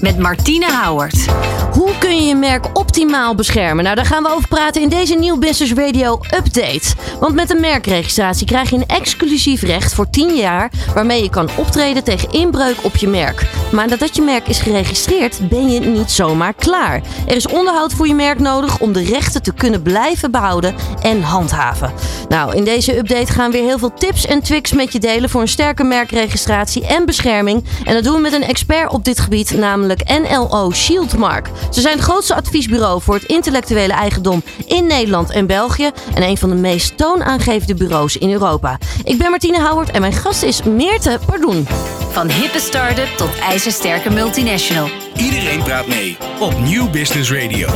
[0.00, 1.26] met Martine Houwert.
[1.72, 3.84] Hoe kun je je merk optimaal beschermen?
[3.84, 6.94] Nou, daar gaan we over praten in deze Nieuw Business Radio Update.
[7.20, 11.48] Want met een merkregistratie krijg je een exclusief recht voor 10 jaar waarmee je kan
[11.56, 13.46] optreden tegen inbreuk op je merk.
[13.72, 17.02] Maar nadat je merk is geregistreerd, ben je niet zomaar klaar.
[17.26, 21.22] Er is onderhoud voor je merk nodig om de rechten te kunnen blijven behouden en
[21.22, 21.92] handhaven.
[22.28, 25.30] Nou, in deze update gaan we weer heel veel tips en tricks met je delen
[25.30, 27.64] voor een sterke merkregistratie en bescherming.
[27.84, 31.50] En dat doen we met een expert op dit gebied, namelijk NLO Shieldmark.
[31.70, 36.36] Ze zijn het grootste adviesbureau voor het intellectuele eigendom in Nederland en België en een
[36.36, 38.78] van de meest toonaangevende bureaus in Europa.
[39.04, 41.66] Ik ben Martine Houwert en mijn gast is Meerte Pardoen.
[42.10, 44.88] Van hippe start-up tot ijzersterke multinational.
[45.16, 47.68] Iedereen praat mee op Nieuw Business Radio.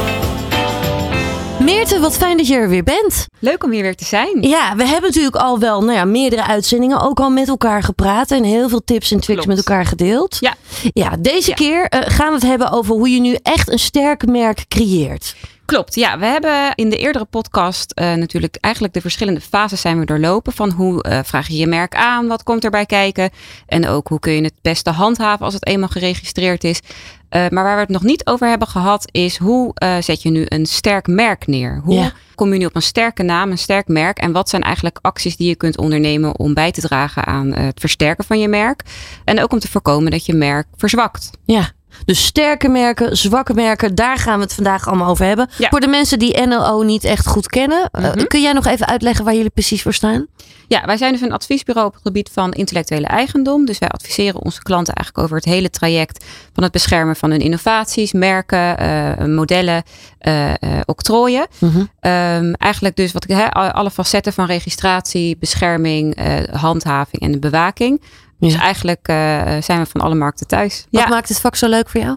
[1.64, 3.26] Meerte, wat fijn dat je er weer bent.
[3.38, 4.42] Leuk om hier weer te zijn.
[4.42, 8.30] Ja, we hebben natuurlijk al wel nou ja, meerdere uitzendingen ook al met elkaar gepraat
[8.30, 9.58] en heel veel tips en tricks Klopt.
[9.58, 10.36] met elkaar gedeeld.
[10.40, 10.54] Ja.
[10.92, 11.54] Ja, deze Ja.
[11.54, 15.34] keer eh, gaan we het hebben over hoe je nu echt een sterk merk creëert.
[15.64, 16.18] Klopt, ja.
[16.18, 20.52] We hebben in de eerdere podcast eh, natuurlijk eigenlijk de verschillende fases zijn we doorlopen.
[20.52, 23.30] Van hoe eh, vraag je je merk aan, wat komt erbij kijken.
[23.66, 26.80] En ook hoe kun je het beste handhaven als het eenmaal geregistreerd is.
[27.32, 30.30] Eh, maar waar we het nog niet over hebben gehad is hoe eh, zet je
[30.30, 31.80] nu een sterk merk neer?
[31.84, 32.12] Hoe Ja.
[32.34, 34.18] kom je nu op een sterke naam, een sterk merk?
[34.18, 37.64] En wat zijn eigenlijk acties die je kunt ondernemen om bij te dragen aan eh,
[37.64, 38.82] het versterken van je merk?
[39.24, 41.30] En ook om te voorkomen dat je merk verzwakt.
[41.44, 41.70] Ja.
[42.04, 45.48] Dus sterke merken, zwakke merken, daar gaan we het vandaag allemaal over hebben.
[45.58, 45.68] Ja.
[45.68, 48.26] Voor de mensen die NLO niet echt goed kennen, eh, Mhm.
[48.26, 50.26] kun jij nog even uitleggen waar jullie precies voor staan?
[50.68, 53.64] Ja, wij zijn dus een adviesbureau op het gebied van intellectuele eigendom.
[53.64, 57.40] Dus wij adviseren onze klanten eigenlijk over het hele traject van het beschermen van hun
[57.40, 59.82] innovaties, merken, eh, modellen,
[60.18, 60.52] eh,
[60.84, 61.46] octrooien.
[61.58, 61.84] Mhm.
[62.00, 66.16] Ehm, eigenlijk dus wat ik hè, alle facetten van registratie, bescherming,
[66.52, 68.00] handhaving en de bewaking.
[68.48, 69.16] Dus eigenlijk eh,
[69.60, 70.86] zijn we van alle markten thuis.
[70.90, 71.08] Wat Ja.
[71.08, 72.16] maakt het vak zo leuk voor jou?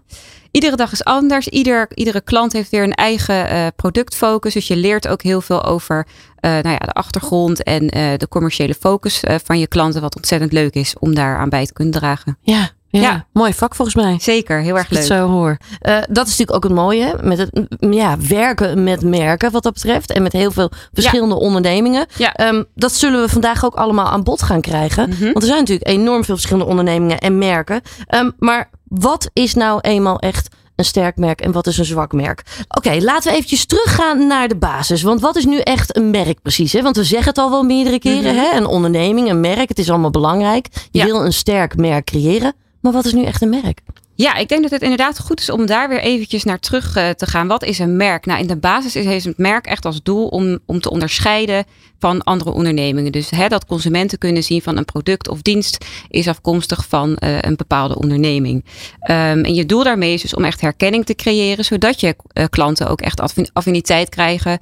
[0.52, 1.48] Iedere dag is anders.
[1.48, 4.54] Ieder, iedere klant heeft weer een eigen eh, productfocus.
[4.54, 6.08] Dus je leert ook heel veel over
[6.40, 7.88] eh, nou ja, de achtergrond en
[8.18, 10.02] de commerciële focus van je klanten.
[10.02, 12.38] Wat ontzettend leuk is om daar aan bij te kunnen dragen.
[12.42, 13.02] Ja, ja.
[13.02, 13.26] Ja.
[13.34, 14.18] mooi vak volgens mij.
[14.20, 15.04] Zeker, heel erg leuk.
[15.04, 15.58] zo hoor.
[15.80, 19.74] Eh, dat is natuurlijk ook het mooie met het ja, werken met merken wat dat
[19.74, 20.12] betreft.
[20.12, 22.06] En met heel veel verschillende ondernemingen.
[22.18, 22.34] Ja.
[22.34, 25.10] Ehm, dat zullen we vandaag ook allemaal aan bod gaan krijgen.
[25.10, 25.24] Mhm.
[25.24, 27.82] Want er zijn natuurlijk enorm veel verschillende ondernemingen en merken.
[28.08, 32.12] Ehm, maar wat is nou eenmaal echt een sterk merk en wat is een zwak
[32.12, 32.44] merk?
[32.78, 35.02] Oké, laten we eventjes teruggaan naar de basis.
[35.02, 36.74] Want wat is nu echt een merk precies?
[36.74, 36.82] Hè?
[36.82, 38.36] Want we zeggen het al wel meerdere keren.
[38.36, 38.44] Mhm.
[38.44, 38.58] hè?
[38.58, 40.68] Een onderneming, een merk, het is allemaal belangrijk.
[40.92, 41.06] Je Ja.
[41.06, 42.54] wil een sterk merk creëren.
[42.86, 43.80] Maar wat is nu echt een merk?
[44.16, 47.10] Ja, ik denk dat het inderdaad goed is om daar weer eventjes naar terug eh,
[47.10, 47.48] te gaan.
[47.48, 48.26] Wat is een merk?
[48.26, 51.66] Nou, in de basis is, heeft het merk echt als doel om, om te onderscheiden
[52.00, 53.12] van andere ondernemingen.
[53.12, 57.38] Dus hè, dat consumenten kunnen zien van een product of dienst is afkomstig van eh,
[57.42, 58.66] een bepaalde onderneming.
[59.00, 62.46] Ehm, en je doel daarmee is dus om echt herkenning te creëren, zodat je eh,
[62.50, 64.60] klanten ook echt affin- affiniteit krijgen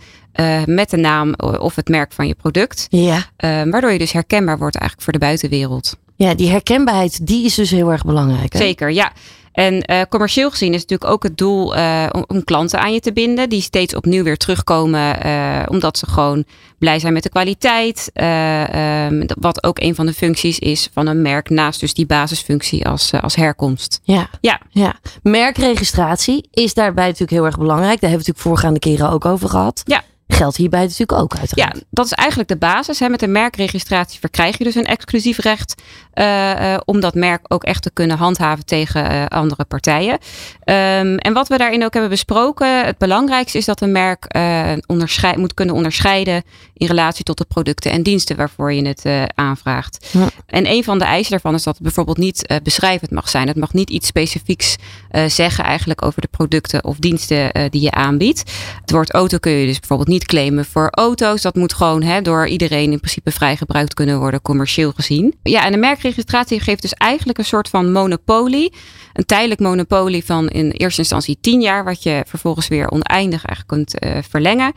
[0.66, 2.88] met de naam of het merk van je product.
[2.90, 3.26] Ja.
[3.36, 5.98] Ehm, waardoor je dus herkenbaar wordt eigenlijk voor de buitenwereld.
[6.24, 8.54] Ja, die herkenbaarheid, die is dus heel erg belangrijk.
[8.54, 8.60] Hè?
[8.60, 9.12] Zeker, ja.
[9.54, 13.00] En eh, commercieel gezien is natuurlijk ook het doel eh, om, om klanten aan je
[13.00, 13.50] te binden.
[13.50, 15.24] Die steeds opnieuw weer terugkomen.
[15.24, 16.44] eh, omdat ze gewoon
[16.78, 18.10] blij zijn met de kwaliteit.
[18.14, 21.50] eh, ehm, wat ook een van de functies is van een merk.
[21.50, 24.00] Naast dus die basisfunctie als, als herkomst.
[24.04, 24.30] Ja.
[24.42, 24.60] Ja.
[24.70, 24.96] ja.
[25.22, 28.02] Merkregistratie is daarbij natuurlijk heel erg belangrijk.
[28.02, 29.82] Daar hebben we het natuurlijk voorgaande keren ook over gehad.
[29.86, 30.04] Ja.
[30.34, 31.76] Geldt hierbij natuurlijk ook uiteraard.
[31.76, 33.00] Ja, dat is eigenlijk de basis.
[33.00, 33.10] Hè.
[33.10, 35.82] Met een merkregistratie verkrijg je dus een exclusief recht
[36.14, 40.18] eh, eh, om dat merk ook echt te kunnen handhaven tegen eh, andere partijen.
[40.64, 44.28] Ehm, en wat we daarin ook hebben besproken, het belangrijkste is dat een merk
[45.38, 49.06] moet kunnen onderscheiden in relatie tot de producten en diensten waarvoor je het
[49.36, 50.10] aanvraagt.
[50.12, 50.30] Ja.
[50.46, 53.48] En een van de eisen daarvan is dat het bijvoorbeeld niet beschrijvend mag zijn.
[53.48, 54.76] Het mag niet iets specifieks
[55.28, 58.44] zeggen eigenlijk over de producten of diensten die je aanbiedt.
[58.82, 61.42] Het woord auto kun je dus bijvoorbeeld niet claimen voor auto's.
[61.42, 65.36] Dat moet gewoon hè, door iedereen in principe vrij gebruikt kunnen worden, commercieel gezien.
[65.44, 68.74] Ja, en de merkregistratie geeft dus eigenlijk een soort van monopolie.
[69.14, 73.68] Een tijdelijk monopolie van in eerste instantie 10 jaar, wat je vervolgens weer oneindig eigenlijk
[73.68, 74.74] kunt eh, verlengen.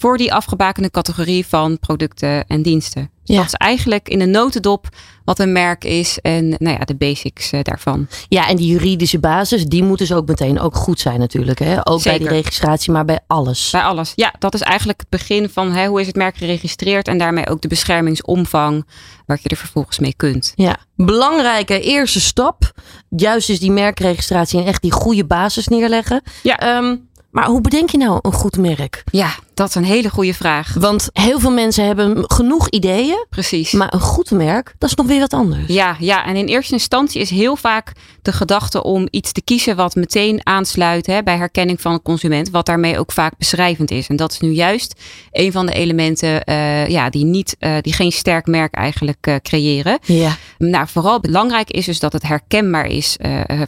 [0.00, 3.10] Voor die afgebakende categorie van producten en diensten.
[3.24, 3.42] Dus Ja.
[3.42, 4.88] dat is eigenlijk in een notendop
[5.24, 8.06] wat een merk is en nou ja, de basics eh, daarvan.
[8.28, 11.58] Ja, en die juridische basis, die moet dus ook meteen ook goed zijn natuurlijk.
[11.58, 11.88] Hè?
[11.88, 13.70] Ook bij die registratie, maar bij alles.
[13.70, 14.12] Bij alles.
[14.14, 17.46] Ja, dat is eigenlijk het begin van hè, hoe is het merk geregistreerd en daarmee
[17.48, 18.86] ook de beschermingsomvang
[19.26, 20.52] waar je er vervolgens mee kunt.
[20.56, 22.72] Ja, belangrijke eerste stap.
[23.08, 26.22] Juist is die merkregistratie en echt die goede basis neerleggen.
[26.42, 26.58] Ja.
[26.58, 26.96] Ehm,
[27.30, 29.04] Maar hoe bedenk je nou een goed merk?
[29.10, 30.74] Ja, dat is een hele goede vraag.
[30.74, 33.26] Want heel veel mensen hebben genoeg ideeën.
[33.30, 33.72] Precies.
[33.72, 35.66] Maar een goed merk, dat is nog weer wat anders.
[35.66, 39.76] Ja, ja, en in eerste instantie is heel vaak de gedachte om iets te kiezen
[39.76, 44.06] wat meteen aansluit hè, bij herkenning van een consument, wat daarmee ook vaak beschrijvend is.
[44.06, 45.00] En dat is nu juist
[45.32, 49.34] een van de elementen uh, ja, die, niet, uh, die geen sterk merk eigenlijk uh,
[49.42, 49.98] creëren.
[50.02, 50.36] Ja.
[50.58, 53.16] Nou, vooral belangrijk is dus dat het herkenbaar is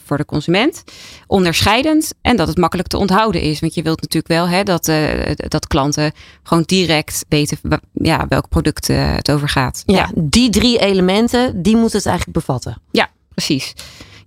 [0.04, 0.82] voor de consument,
[1.26, 3.60] onderscheidend en dat het makkelijk te onthouden is.
[3.60, 4.84] Want je wilt natuurlijk wel hè, dat,
[5.48, 5.79] dat klanten
[6.42, 7.58] gewoon direct weten
[7.92, 9.82] ja, welk product het over gaat.
[9.86, 12.82] Ja, ja, die drie elementen, die moet het eigenlijk bevatten.
[12.90, 13.74] Ja, precies.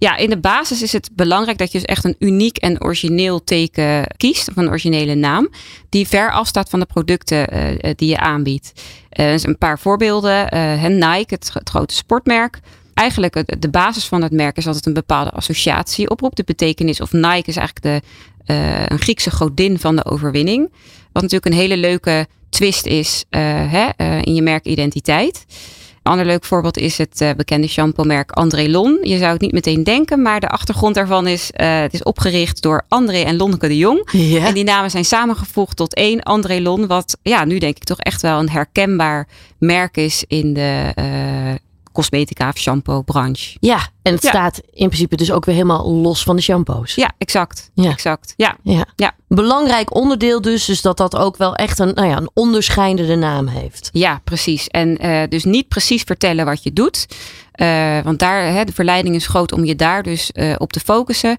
[0.03, 3.43] Ja, in de basis is het belangrijk dat je dus echt een uniek en origineel
[3.43, 5.49] teken kiest, of een originele naam,
[5.89, 8.71] die ver afstaat van de producten uh, die je aanbiedt.
[9.19, 10.55] Uh, dus een paar voorbeelden.
[10.55, 12.59] Uh, Nike, het, het, grote sportmerk.
[12.93, 16.37] Eigenlijk de basis van het merk is altijd een bepaalde associatie oproept.
[16.37, 18.01] De betekenis of Nike is eigenlijk de,
[18.87, 20.71] een Griekse godin van de overwinning.
[21.13, 23.89] Wat natuurlijk een hele leuke twist is hè,
[24.21, 25.45] in je merkidentiteit.
[26.03, 28.99] Een ander leuk voorbeeld is het uh, bekende shampoo-merk André Lon.
[29.01, 32.85] Je zou het niet meteen denken, maar de achtergrond daarvan is: het is opgericht door
[32.87, 34.11] André en Lonneke de Jong.
[34.45, 37.99] En die namen zijn samengevoegd tot één André Lon, wat ja, nu denk ik toch
[37.99, 39.27] echt wel een herkenbaar
[39.57, 40.93] merk is in de
[41.93, 43.57] cosmetica of shampoo branche.
[43.59, 44.29] Ja, en het ja.
[44.29, 46.95] staat in principe dus ook weer helemaal los van de shampoos.
[46.95, 47.71] Ja, exact.
[47.73, 47.89] Ja.
[47.89, 48.33] exact.
[48.37, 48.55] Ja.
[48.63, 48.85] Ja.
[48.95, 49.11] ja.
[49.27, 53.47] Belangrijk onderdeel dus, dus dat dat ook wel echt een, nou ja, een onderscheidende naam
[53.47, 53.89] heeft.
[53.91, 54.67] Ja, precies.
[54.67, 57.07] En uh, dus niet precies vertellen wat je doet.
[57.55, 60.79] Uh, want daar, hè, de verleiding is groot om je daar dus uh, op te
[60.79, 61.37] focussen.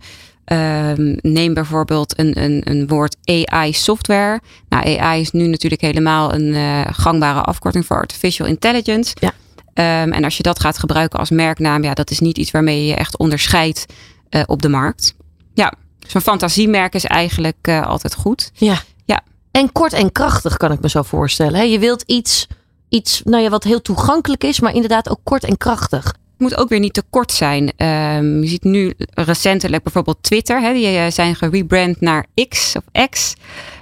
[0.52, 0.90] Uh,
[1.20, 4.40] neem bijvoorbeeld een, een, een woord AI software.
[4.68, 9.14] Nou, AI is nu natuurlijk helemaal een uh, gangbare afkorting voor artificial intelligence.
[9.20, 9.32] Ja.
[9.74, 12.80] Um, en als je dat gaat gebruiken als merknaam, ja, dat is niet iets waarmee
[12.80, 13.86] je je echt onderscheidt
[14.30, 15.14] uh, op de markt.
[15.54, 15.72] Ja,
[16.06, 18.50] zo'n fantasiemerk is eigenlijk uh, altijd goed.
[18.54, 18.82] Ja.
[19.04, 19.22] ja.
[19.50, 21.54] En kort en krachtig kan ik me zo voorstellen.
[21.54, 21.62] Hè?
[21.62, 22.46] Je wilt iets,
[22.88, 26.14] iets nou ja, wat heel toegankelijk is, maar inderdaad ook kort en krachtig.
[26.44, 27.62] Moet ook weer niet te kort zijn.
[27.62, 30.60] Um, je ziet nu recentelijk bijvoorbeeld Twitter.
[30.60, 33.34] Hè, die zijn gerebrand naar X of X.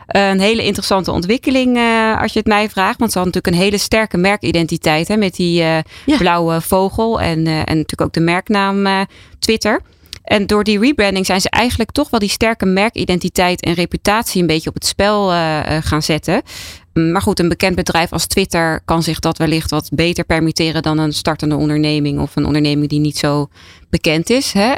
[0.06, 2.98] Een hele interessante ontwikkeling uh, als je het mij vraagt.
[2.98, 5.08] Want ze hadden natuurlijk een hele sterke merkidentiteit.
[5.08, 6.16] Hè, met die uh, ja.
[6.16, 9.06] blauwe vogel en, en natuurlijk ook de merknaam
[9.38, 9.80] Twitter.
[10.22, 14.46] En door die rebranding zijn ze eigenlijk toch wel die sterke merkidentiteit en reputatie een
[14.46, 15.28] beetje op het spel
[15.80, 16.42] gaan zetten.
[16.92, 20.98] Maar goed, een bekend bedrijf als Twitter kan zich dat wellicht wat beter permitteren dan
[20.98, 23.48] een startende onderneming of een onderneming die niet zo
[23.90, 24.52] bekend is.
[24.52, 24.68] Hè?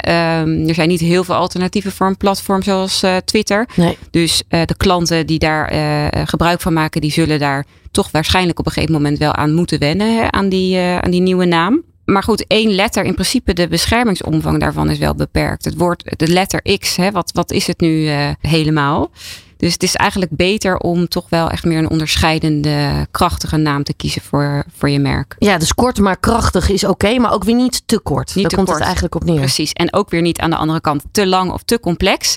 [0.40, 3.68] Um, er zijn niet heel veel alternatieven voor een platform zoals uh, Twitter.
[3.76, 3.98] Nee.
[4.10, 8.58] Dus uh, de klanten die daar uh, gebruik van maken, die zullen daar toch waarschijnlijk
[8.58, 10.30] op een gegeven moment wel aan moeten wennen, hè?
[10.30, 11.82] Aan, die, aan die nieuwe naam.
[12.04, 15.64] Maar goed, één letter, in principe de beschermingsomvang daarvan is wel beperkt.
[15.64, 18.08] Het woord, de letter X, hè, wat, wat is het nu
[18.40, 19.10] helemaal?
[19.64, 23.94] Dus het is eigenlijk beter om toch wel echt meer een onderscheidende, krachtige naam te
[23.94, 25.36] kiezen voor, voor je merk.
[25.38, 28.34] Ja, dus kort maar krachtig is oké, okay, maar ook weer niet te kort.
[28.34, 28.78] Niet Daar te komt kort.
[28.78, 29.40] het eigenlijk op neer.
[29.40, 29.72] Precies.
[29.72, 32.36] En ook weer niet aan de andere kant te lang of te complex.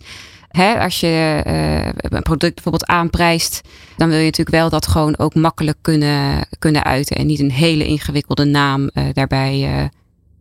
[0.79, 3.62] Als je uh, een product bijvoorbeeld aanprijst,
[3.97, 7.15] dan wil je natuurlijk wel dat gewoon ook makkelijk kunnen, kunnen uiten.
[7.15, 9.83] En niet een hele ingewikkelde naam uh, daarbij uh,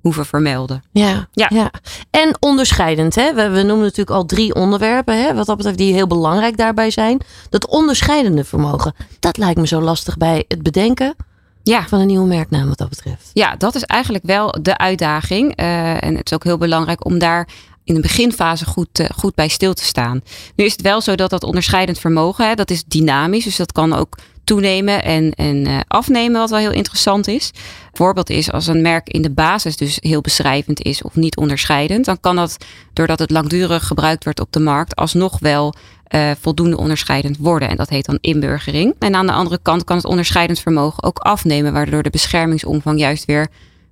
[0.07, 0.83] hoeven vermelden.
[0.91, 1.51] Ja, Ja.
[1.55, 1.71] ja.
[2.11, 3.15] En onderscheidend.
[3.15, 3.35] Hè?
[3.35, 6.91] We, we noemen natuurlijk al drie onderwerpen, hè, wat dat betreft, die heel belangrijk daarbij
[6.91, 7.21] zijn.
[7.51, 11.15] Dat onderscheidende vermogen, dat lijkt me zo lastig bij het bedenken
[11.63, 11.87] Ja.
[11.89, 13.31] van een nieuwe merknaam wat dat betreft.
[13.33, 15.61] Ja, dat is eigenlijk wel de uitdaging.
[15.61, 17.49] Uh, en het is ook heel belangrijk om daar
[17.85, 20.21] in de beginfase goed, uh, goed bij stil te staan.
[20.57, 23.45] Nu is het wel zo dat dat onderscheidend vermogen, hè, dat is dynamisch.
[23.45, 27.51] Dus dat kan ook toenemen en, en uh, afnemen, wat wel heel interessant is.
[27.93, 32.05] Voorbeeld is als een merk in de basis dus heel beschrijvend is of niet onderscheidend,
[32.05, 32.57] dan kan dat,
[32.93, 35.75] doordat het langdurig gebruikt wordt op de markt, alsnog wel
[36.15, 37.69] uh, voldoende onderscheidend worden.
[37.69, 38.95] En dat heet dan inburgering.
[38.99, 43.25] En aan de andere kant kan het onderscheidend vermogen ook afnemen, waardoor de beschermingsomvang juist
[43.25, 43.49] weer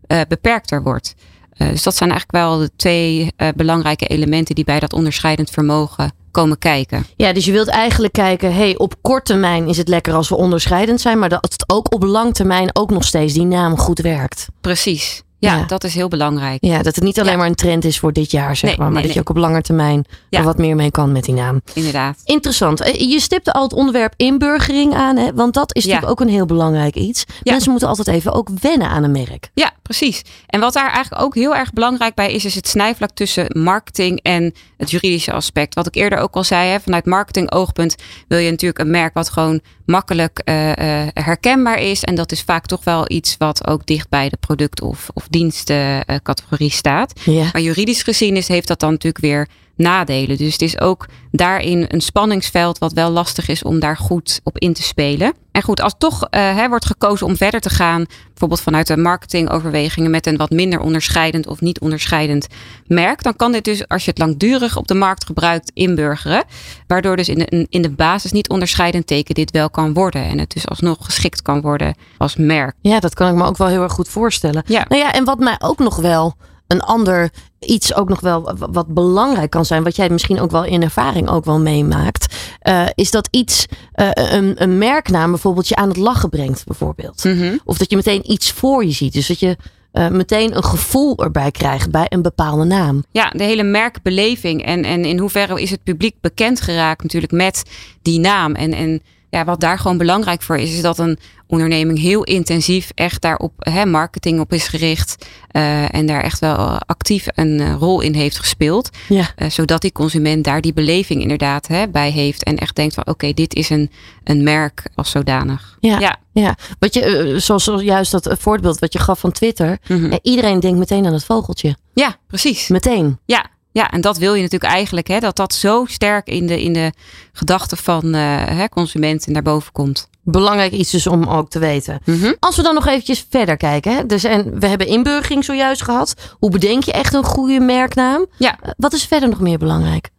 [0.08, 1.14] uh, beperkter wordt.
[1.58, 5.50] Uh, dus dat zijn eigenlijk wel de twee uh, belangrijke elementen die bij dat onderscheidend
[5.50, 7.06] vermogen komen kijken.
[7.16, 10.36] Ja, dus je wilt eigenlijk kijken, hey, op kort termijn is het lekker als we
[10.36, 13.98] onderscheidend zijn, maar dat het ook op lang termijn ook nog steeds die naam goed
[13.98, 14.46] werkt.
[14.60, 15.22] Precies.
[15.44, 15.64] Ja, Ja.
[15.66, 16.58] dat is heel belangrijk.
[16.64, 17.38] Ja, dat het niet alleen Ja.
[17.38, 19.28] maar een trend is voor dit jaar, zeg Nee, maar, maar nee, dat je ook
[19.28, 20.38] op lange termijn Ja.
[20.38, 21.60] er wat meer mee kan met die naam.
[21.74, 22.18] Inderdaad.
[22.24, 22.80] Interessant.
[22.80, 25.32] Eh, Je stipte al het onderwerp inburgering aan, hè?
[25.34, 27.24] want dat is natuurlijk ook een heel belangrijk iets.
[27.42, 29.50] Mensen moeten altijd even ook wennen aan een merk.
[29.54, 30.22] Ja, precies.
[30.46, 34.20] En wat daar eigenlijk ook heel erg belangrijk bij is, is het snijvlak tussen marketing
[34.22, 34.54] en
[34.84, 35.74] het juridische aspect.
[35.74, 37.94] Wat ik eerder ook al zei, hè, vanuit marketing oogpunt
[38.28, 42.04] wil je natuurlijk een merk wat gewoon makkelijk eh, eh, herkenbaar is.
[42.04, 45.26] En dat is vaak toch wel iets wat ook dicht bij de product- of, of
[45.28, 47.20] dienstencategorie staat.
[47.24, 47.48] Ja.
[47.52, 50.36] Maar juridisch gezien is, heeft dat dan natuurlijk weer nadelen.
[50.36, 54.58] Dus het is ook daarin een spanningsveld wat wel lastig is om daar goed op
[54.58, 55.32] in te spelen.
[55.52, 60.10] En goed, als toch uh, wordt gekozen om verder te gaan, bijvoorbeeld vanuit de marketingoverwegingen
[60.10, 62.46] met een wat minder onderscheidend of niet onderscheidend
[62.86, 66.44] merk, dan kan dit dus, als je het langdurig op de markt gebruikt, inburgeren.
[66.86, 70.24] Waardoor dus in de, in de basis niet onderscheidend teken dit wel kan worden.
[70.24, 72.74] En het dus alsnog geschikt kan worden als merk.
[72.80, 74.62] Ja, dat kan ik me ook wel heel erg goed voorstellen.
[74.66, 74.84] Ja.
[74.88, 78.86] Nou ja, en wat mij ook nog wel een ander iets ook nog wel wat
[78.86, 83.10] belangrijk kan zijn, wat jij misschien ook wel in ervaring ook wel meemaakt, uh, is
[83.10, 83.66] dat iets,
[83.96, 87.24] uh, een, een, merknaam bijvoorbeeld je aan het lachen brengt, bijvoorbeeld.
[87.24, 87.56] Mhm.
[87.64, 89.12] Of dat je meteen iets voor je ziet.
[89.12, 89.56] Dus dat je
[89.92, 93.04] uh, meteen een gevoel erbij krijgt bij een bepaalde naam.
[93.10, 94.64] Ja, de hele merkbeleving.
[94.64, 97.62] En, en in hoeverre is het publiek bekend geraakt natuurlijk met
[98.02, 98.54] die naam.
[98.54, 99.02] En, en
[99.34, 103.52] ja, wat daar gewoon belangrijk voor is, is dat een onderneming heel intensief echt daarop
[103.58, 105.26] hè, marketing op is gericht.
[105.52, 108.90] Uh, en daar echt wel actief een uh, rol in heeft gespeeld.
[109.08, 109.30] Ja.
[109.36, 112.42] Uh, zodat die consument daar die beleving inderdaad hè, bij heeft.
[112.42, 113.90] En echt denkt van oké, dit is een,
[114.24, 115.76] een merk als zodanig.
[115.80, 116.16] Ja, ja.
[116.32, 116.56] ja.
[116.78, 119.78] Wat je, zoals juist dat voorbeeld wat je gaf van Twitter.
[119.88, 120.18] Mm -hmm.
[120.22, 121.76] iedereen denkt meteen aan het vogeltje.
[121.94, 122.68] Ja, precies.
[122.68, 123.18] Meteen.
[123.24, 126.62] Ja, ja, en dat wil je natuurlijk eigenlijk, hè, dat dat zo sterk in de,
[126.62, 126.92] in de
[127.32, 130.08] gedachten van uh, hè, consumenten naar boven komt.
[130.22, 132.00] Belangrijk iets dus om ook te weten.
[132.04, 132.36] Mm -hmm.
[132.40, 133.96] Als we dan nog eventjes verder kijken.
[133.96, 136.14] Hè, dus en we hebben inburgering zojuist gehad.
[136.38, 138.26] Hoe bedenk je echt een goede merknaam?
[138.38, 138.58] Ja.
[138.76, 140.10] Wat is verder nog meer belangrijk?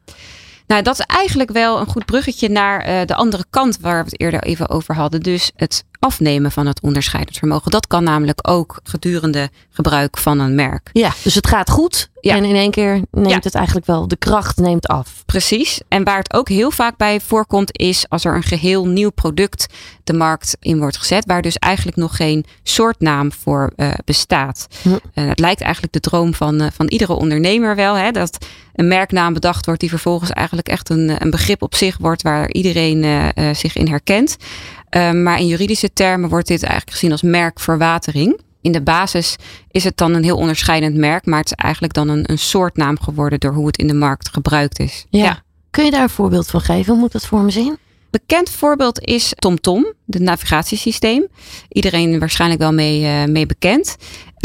[0.68, 4.10] Nou, dat is eigenlijk wel een goed bruggetje naar uh, de andere kant waar we
[4.10, 5.22] het eerder even over hadden.
[5.22, 7.72] Dus het afnemen van het onderscheidend vermogen.
[7.72, 10.90] Dat kan namelijk ook gedurende gebruik van een merk.
[10.94, 12.36] Ja, dus het gaat goed ja.
[12.36, 15.24] en in één keer neemt het eigenlijk wel, de kracht neemt af.
[15.25, 15.82] Precies.
[15.88, 19.68] En waar het ook heel vaak bij voorkomt is als er een geheel nieuw product
[20.04, 24.68] de markt in wordt gezet, waar dus eigenlijk nog geen soortnaam voor uh, bestaat.
[24.82, 24.90] Hm.
[24.90, 28.88] Uh, het lijkt eigenlijk de droom van, uh, van iedere ondernemer wel, hè, dat een
[28.88, 33.32] merknaam bedacht wordt die vervolgens eigenlijk echt een, een begrip op zich wordt waar iedereen
[33.56, 34.38] zich in herkent.
[34.96, 38.40] Um, maar in juridische termen wordt dit eigenlijk gezien als merkverwatering.
[38.62, 39.36] In de basis
[39.72, 43.00] is het dan een heel onderscheidend merk, maar het is eigenlijk dan een, een soortnaam
[43.00, 45.06] geworden door hoe het in de markt gebruikt is.
[45.10, 45.24] Ja.
[45.24, 45.44] ja.
[45.70, 46.92] Kun je daar een voorbeeld van geven?
[46.92, 47.78] Hoe moet dat voor me zien?
[48.10, 51.28] Bekend voorbeeld is TomTom, het navigatiesysteem.
[51.70, 53.96] Iedereen waarschijnlijk wel mee, uh, mee bekend.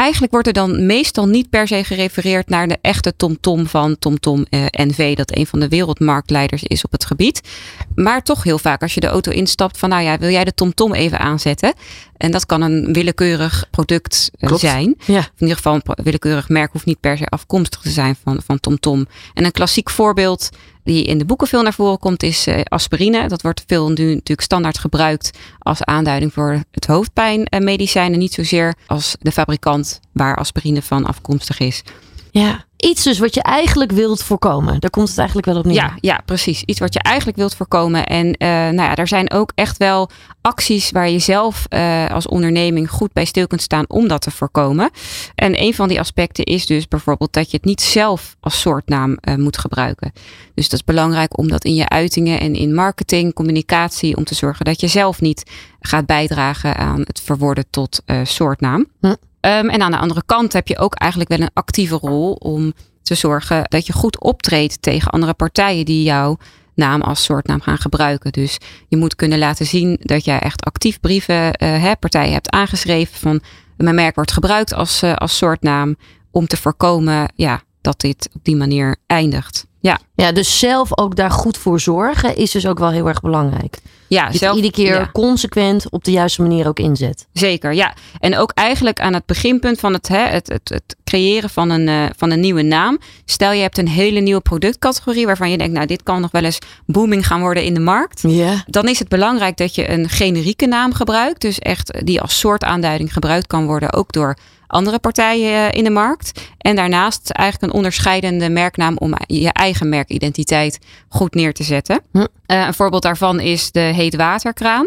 [0.01, 4.47] Eigenlijk wordt er dan meestal niet per se gerefereerd naar de echte TomTom van TomTom
[4.51, 7.49] uh, NV, dat een van de wereldmarktleiders is op het gebied.
[7.95, 10.55] Maar toch heel vaak als je de auto instapt van nou ja, wil jij de
[10.55, 11.73] TomTom even aanzetten?
[12.17, 14.95] En dat kan een willekeurig product uh, zijn.
[15.07, 15.19] Ja.
[15.19, 18.61] In ieder geval een willekeurig merk hoeft niet per se afkomstig te zijn van, van
[18.61, 19.07] TomTom.
[19.35, 20.49] En een klassiek voorbeeld
[20.91, 23.29] die in de boeken veel naar voren komt is uh, aspirine.
[23.29, 28.75] Dat wordt veel nu natuurlijk standaard gebruikt als aanduiding voor het hoofdpijnmedicijn en niet zozeer
[28.87, 31.83] als de fabrikant waar aspirine van afkomstig is.
[32.31, 34.81] Ja, iets dus wat je eigenlijk wilt voorkomen.
[34.81, 35.75] Daar komt het eigenlijk wel op neer.
[35.75, 36.63] Ja, ja precies.
[36.63, 38.07] Iets wat je eigenlijk wilt voorkomen.
[38.07, 40.11] En uh, nou ja, er zijn ook echt wel
[40.41, 44.31] acties waar je zelf uh, als onderneming goed bij stil kunt staan om dat te
[44.31, 44.91] voorkomen.
[45.35, 49.17] En een van die aspecten is dus bijvoorbeeld dat je het niet zelf als soortnaam
[49.21, 50.13] uh, moet gebruiken.
[50.55, 54.35] Dus dat is belangrijk om dat in je uitingen en in marketing, communicatie, om te
[54.35, 58.87] zorgen dat je zelf niet gaat bijdragen aan het verwoorden tot soortnaam.
[59.01, 59.15] Hm.
[59.41, 62.73] Um, en aan de andere kant heb je ook eigenlijk wel een actieve rol om
[63.03, 66.37] te zorgen dat je goed optreedt tegen andere partijen die jouw
[66.75, 68.33] naam als soortnaam gaan gebruiken.
[68.33, 72.51] Dus je moet kunnen laten zien dat jij echt actief brieven uh, hè, partijen hebt
[72.51, 73.41] aangeschreven van
[73.77, 75.97] mijn merk wordt gebruikt als, uh, als soortnaam
[76.31, 79.67] om te voorkomen ja, dat dit op die manier eindigt.
[79.81, 79.99] Ja.
[80.15, 83.79] ja, dus zelf ook daar goed voor zorgen is dus ook wel heel erg belangrijk.
[84.11, 85.11] Ja, zelf, iedere keer ja.
[85.13, 87.27] consequent op de juiste manier ook inzet.
[87.33, 87.95] Zeker, ja.
[88.19, 91.87] En ook eigenlijk aan het beginpunt van het, hè, het, het, het creëren van een,
[91.87, 92.99] uh, van een nieuwe naam.
[93.25, 96.45] Stel je hebt een hele nieuwe productcategorie waarvan je denkt, nou dit kan nog wel
[96.45, 98.23] eens booming gaan worden in de markt.
[98.23, 98.61] Yeah.
[98.67, 101.41] Dan is het belangrijk dat je een generieke naam gebruikt.
[101.41, 104.37] Dus echt die als soortaanduiding gebruikt kan worden, ook door
[104.71, 106.41] andere partijen in de markt.
[106.59, 112.01] En daarnaast eigenlijk een onderscheidende merknaam om je eigen merkidentiteit goed neer te zetten.
[112.13, 112.19] Hm.
[112.19, 114.87] Uh, een voorbeeld daarvan is de heetwaterkraan.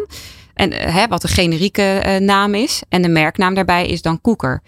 [0.54, 2.82] En uh, hè, wat een generieke uh, naam is.
[2.90, 4.62] En de merknaam daarbij is dan koeker.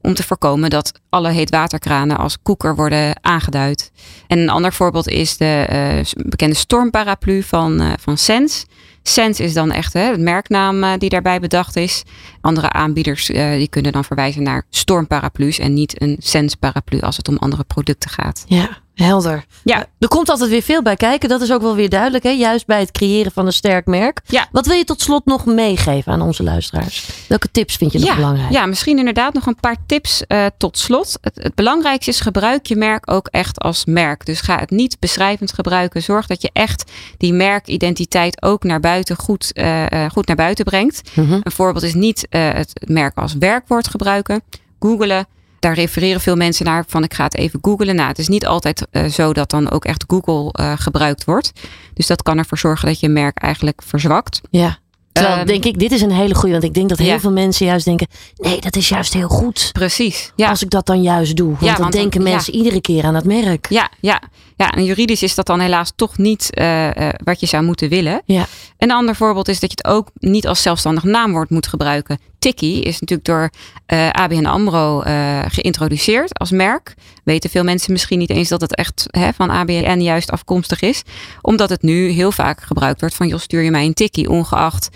[0.00, 3.92] Om te voorkomen dat alle heetwaterkranen als koeker worden aangeduid.
[4.26, 8.66] En een ander voorbeeld is de bekende stormparaplu van, van Sens.
[9.02, 12.02] Sense is dan echt hè, de merknaam uh, die daarbij bedacht is.
[12.40, 17.16] Andere aanbieders uh, die kunnen dan verwijzen naar stormparaplu's en niet een Sense paraplu als
[17.16, 18.44] het om andere producten gaat.
[18.46, 19.44] Ja, Helder.
[19.64, 19.86] Ja.
[19.98, 21.28] Er komt altijd weer veel bij kijken.
[21.28, 22.24] Dat is ook wel weer duidelijk.
[22.24, 22.30] Hè?
[22.30, 24.20] Juist bij het creëren van een sterk merk.
[24.26, 24.48] Ja.
[24.52, 27.08] Wat wil je tot slot nog meegeven aan onze luisteraars?
[27.28, 28.52] Welke tips vind je nog ja, belangrijk?
[28.52, 31.18] Ja, misschien inderdaad nog een paar tips eh, tot slot.
[31.20, 34.26] Het, het belangrijkste is gebruik je merk ook echt als merk.
[34.26, 36.02] Dus ga het niet beschrijvend gebruiken.
[36.02, 40.64] Zorg dat je echt die merkidentiteit ook naar buiten goed, eh, eh, goed naar buiten
[40.64, 41.10] brengt.
[41.14, 41.32] Mhm.
[41.42, 44.42] Een voorbeeld is niet eh, het merk als werkwoord gebruiken.
[44.78, 45.26] Googelen.
[45.58, 47.94] Daar refereren veel mensen naar van ik ga het even googlen.
[47.94, 51.52] Nou, het is niet altijd eh, zo dat dan ook echt Google eh, gebruikt wordt.
[51.94, 54.40] Dus dat kan ervoor zorgen dat je merk eigenlijk verzwakt.
[54.50, 54.78] Ja.
[55.12, 56.52] Terwijl Ehm, denk ik, dit is een hele goede.
[56.52, 57.20] Want ik denk dat heel ja.
[57.20, 59.70] veel mensen juist denken: nee, dat is juist heel goed.
[59.72, 60.32] Precies.
[60.36, 60.48] Ja.
[60.48, 61.48] Als ik dat dan juist doe.
[61.48, 63.66] Want Ja, dan want dan- denken mensen iedere keer aan het merk.
[63.68, 64.22] Ja, ja,
[64.58, 67.88] ja, en juridisch is dat dan helaas toch niet eh, eh, wat je zou moeten
[67.88, 68.22] willen.
[68.24, 68.46] Ja.
[68.78, 72.18] Een ander voorbeeld is dat je het ook niet als zelfstandig naamwoord moet gebruiken.
[72.38, 73.50] Tikkie is natuurlijk door
[73.86, 75.02] eh, ABN AMRO
[75.48, 76.94] geïntroduceerd als merk.
[77.24, 81.02] Weten veel mensen misschien niet eens dat het echt hè, van ABN juist afkomstig is.
[81.40, 84.30] Omdat het nu heel vaak gebruikt wordt van joh, stuur je mij een tikkie.
[84.30, 84.88] Ongeacht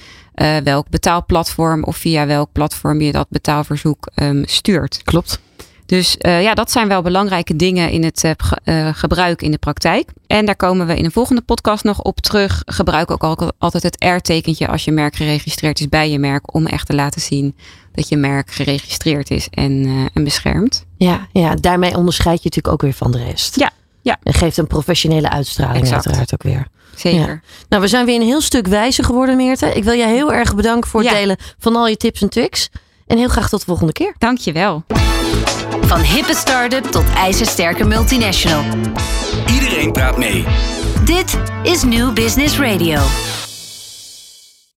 [0.65, 5.01] welk betaalplatform of via welk platform je dat betaalverzoek ehm, stuurt.
[5.05, 5.41] Klopt.
[5.93, 8.31] Dus eh, ja, dat zijn wel belangrijke dingen in het eh,
[8.65, 10.09] eh, gebruik in de praktijk.
[10.27, 12.63] En daar komen we in een volgende podcast nog op terug.
[12.65, 16.55] Gebruik ook al- altijd het R-tekentje als je merk geregistreerd is bij je merk.
[16.55, 17.57] Om echt te laten zien
[17.93, 20.85] dat je merk geregistreerd is en, en beschermd.
[20.97, 23.59] Ja, ja, daarmee onderscheid je natuurlijk ook weer van de rest.
[23.59, 23.71] Ja,
[24.03, 24.19] ja.
[24.23, 26.07] En geeft een professionele uitstraling Exact.
[26.07, 26.67] uiteraard ook weer.
[26.97, 27.43] Zeker.
[27.69, 29.67] Nou, we zijn weer een heel stuk wijzer geworden, Meerte.
[29.67, 31.17] Ik wil je heel erg bedanken voor het Ja.
[31.17, 32.69] delen van al je tips en tricks.
[33.07, 34.15] En heel graag tot de volgende keer.
[34.19, 34.85] Dankjewel.
[35.81, 38.65] Van hippe start-up tot ijzersterke multinational.
[39.53, 40.45] Iedereen praat mee.
[41.05, 43.01] Dit is New Business Radio.